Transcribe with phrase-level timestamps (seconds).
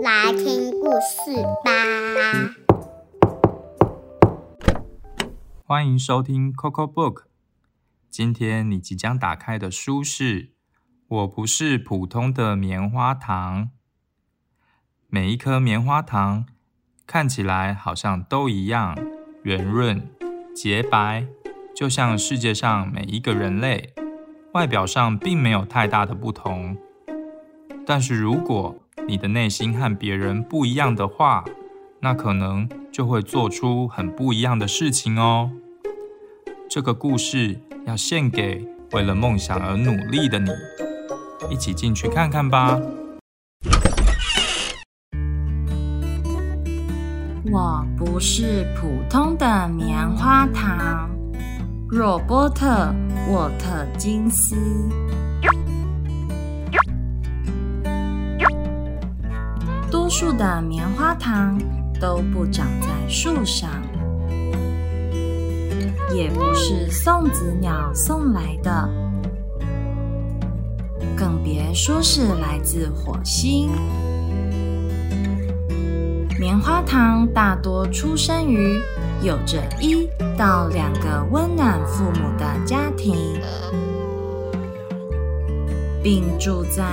[0.00, 1.72] 来听故事吧。
[5.64, 7.24] 欢迎收听 Coco Book。
[8.08, 10.42] 今天你即将打开的书是
[11.08, 13.64] 《我不是普通的棉花糖》，
[15.08, 16.51] 每一颗棉花糖。
[17.12, 18.96] 看起来好像都一样，
[19.42, 20.02] 圆润。
[20.54, 21.26] 洁白，
[21.76, 23.92] 就像世界上每一个人类，
[24.54, 26.74] 外表上并没有太大的不同。
[27.84, 28.74] 但是如果
[29.06, 31.44] 你的内心和别人不一样的话，
[32.00, 35.50] 那可能就会做出很不一样的事情哦。
[36.66, 40.50] 这个故事要献给为了梦想而努力的你，
[41.50, 42.80] 一起进去看看吧。
[47.52, 51.10] 我不是普通的棉花糖，
[51.90, 52.66] 罗伯特·
[53.30, 54.56] 沃特金斯。
[59.90, 61.60] 多数的棉花糖
[62.00, 63.68] 都不长在树上，
[66.14, 68.88] 也不是送子鸟送来的，
[71.14, 73.68] 更别说是来自火星。
[76.62, 78.80] 花糖大多出生于
[79.20, 83.16] 有着一到两个温暖父母的家庭，
[86.00, 86.84] 并住在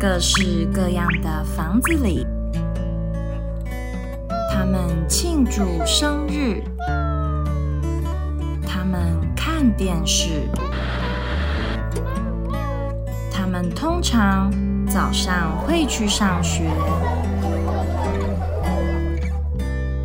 [0.00, 2.26] 各式各样的房子里。
[4.50, 6.62] 他们庆祝生日，
[8.66, 10.48] 他们看电视，
[13.30, 14.50] 他们通常
[14.88, 16.62] 早上会去上学。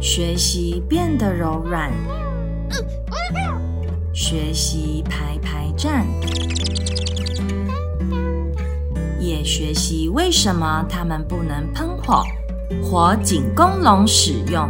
[0.02, 1.92] 学习变得柔软，
[4.12, 6.08] 学习排排站，
[9.20, 12.24] 也学习为什么他们不能喷火
[12.82, 14.68] 或仅供龙使用。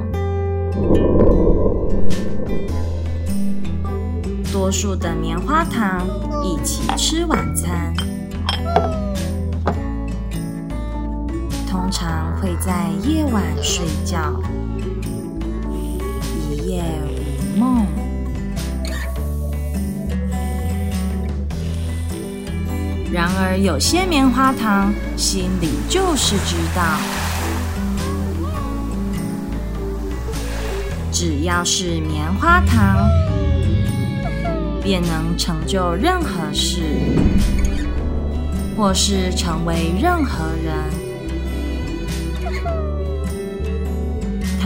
[4.52, 6.06] 多数的棉花糖
[6.44, 7.94] 一起吃晚餐，
[11.70, 14.38] 通常会在夜晚睡觉。
[16.72, 16.82] 夜
[17.56, 17.86] 无梦。
[23.12, 26.82] 然而，有些棉花糖心里就是知道，
[31.12, 33.06] 只要是棉花糖，
[34.82, 36.84] 便能成就任何事，
[38.78, 41.01] 或是成为任何人。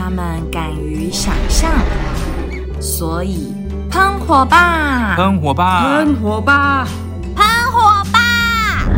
[0.08, 1.68] 他们敢于想象，
[2.80, 3.52] 所以
[3.90, 5.16] 喷火吧！
[5.16, 5.82] 喷火吧！
[5.82, 6.86] 喷火吧！
[7.34, 8.88] 喷火吧！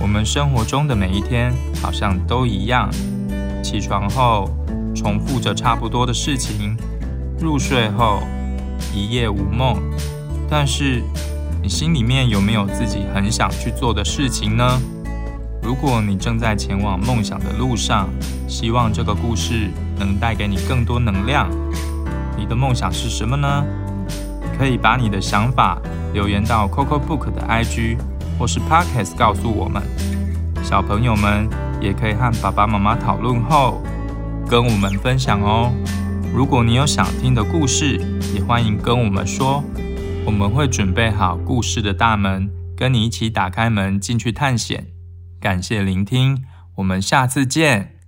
[0.00, 2.88] 我们生活中的每一天好像都一样，
[3.60, 4.48] 起床后
[4.94, 6.76] 重复着差不多的事情，
[7.40, 8.22] 入睡后
[8.94, 9.82] 一夜无梦，
[10.48, 11.02] 但是。
[11.66, 14.80] 你心里面有没有自己很想去做的事情呢？
[15.60, 18.08] 如果你正在前往梦想的路上，
[18.46, 19.68] 希望这个故事
[19.98, 21.50] 能带给你更多能量。
[22.38, 23.64] 你的梦想是什么呢？
[24.56, 25.76] 可以把你的想法
[26.14, 27.98] 留言到 Coco Book 的 IG
[28.38, 29.82] 或是 Podcast 告诉我们。
[30.62, 31.48] 小朋友们
[31.80, 33.82] 也可以和爸爸妈妈讨论后
[34.48, 35.72] 跟我们分享哦。
[36.32, 38.00] 如果你有想听的故事，
[38.32, 39.64] 也欢迎跟我们说。
[40.26, 44.88] 我们会准备好故事的大门跟你一起打开门进去探险。
[45.40, 46.44] 感谢聆听
[46.74, 48.00] 我们下次见。